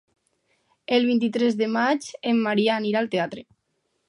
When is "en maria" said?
2.33-2.79